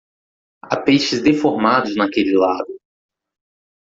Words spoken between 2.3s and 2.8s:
lago.